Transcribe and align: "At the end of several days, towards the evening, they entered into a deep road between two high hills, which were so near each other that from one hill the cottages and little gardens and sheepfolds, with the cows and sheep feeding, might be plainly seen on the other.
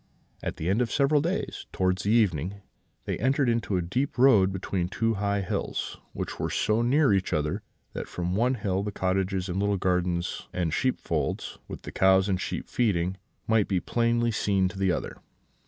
"At 0.41 0.57
the 0.57 0.67
end 0.67 0.81
of 0.81 0.91
several 0.91 1.21
days, 1.21 1.67
towards 1.71 2.01
the 2.01 2.11
evening, 2.11 2.61
they 3.05 3.19
entered 3.19 3.47
into 3.47 3.77
a 3.77 3.83
deep 3.83 4.17
road 4.17 4.51
between 4.51 4.89
two 4.89 5.13
high 5.13 5.41
hills, 5.41 5.99
which 6.13 6.39
were 6.39 6.49
so 6.49 6.81
near 6.81 7.13
each 7.13 7.33
other 7.33 7.61
that 7.93 8.07
from 8.07 8.33
one 8.35 8.55
hill 8.55 8.81
the 8.81 8.91
cottages 8.91 9.47
and 9.47 9.59
little 9.59 9.77
gardens 9.77 10.47
and 10.51 10.73
sheepfolds, 10.73 11.59
with 11.67 11.83
the 11.83 11.91
cows 11.91 12.27
and 12.27 12.41
sheep 12.41 12.67
feeding, 12.67 13.17
might 13.45 13.67
be 13.67 13.79
plainly 13.79 14.31
seen 14.31 14.71
on 14.71 14.79
the 14.79 14.91
other. 14.91 15.17